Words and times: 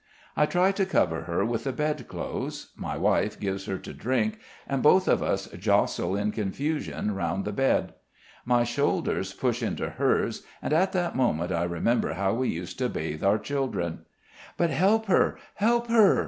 I 0.35 0.47
try 0.47 0.71
to 0.71 0.85
cover 0.87 1.25
her 1.25 1.45
with 1.45 1.63
the 1.65 1.71
bedclothes; 1.71 2.71
my 2.75 2.97
wife 2.97 3.39
gives 3.39 3.65
her 3.65 3.77
to 3.77 3.93
drink; 3.93 4.39
and 4.67 4.81
both 4.81 5.07
of 5.07 5.21
us 5.21 5.45
jostle 5.49 6.15
in 6.17 6.31
confusion 6.31 7.13
round 7.13 7.45
the 7.45 7.51
bed. 7.51 7.93
My 8.43 8.63
shoulders 8.63 9.31
push 9.31 9.61
into 9.61 9.91
hers, 9.91 10.41
and 10.59 10.73
at 10.73 10.93
that 10.93 11.15
moment 11.15 11.51
I 11.51 11.65
remember 11.65 12.13
how 12.15 12.33
we 12.33 12.49
used 12.49 12.79
to 12.79 12.89
bathe 12.89 13.23
our 13.23 13.37
children. 13.37 13.99
"But 14.57 14.71
help 14.71 15.05
her, 15.05 15.37
help 15.53 15.85
her!" 15.85 16.19